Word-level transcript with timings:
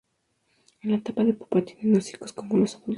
En 0.81 0.89
la 0.89 0.97
etapa 0.97 1.23
de 1.23 1.33
pupa 1.35 1.61
tienen 1.63 1.95
hocicos 1.95 2.33
como 2.33 2.57
los 2.57 2.73
adultos. 2.73 2.89